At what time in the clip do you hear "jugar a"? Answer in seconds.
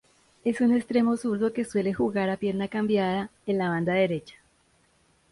1.93-2.37